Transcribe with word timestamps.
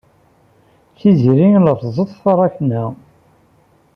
Tiziri 0.97 1.49
la 1.63 1.73
tẓeṭṭ 1.81 2.11
taṛakna. 2.23 2.83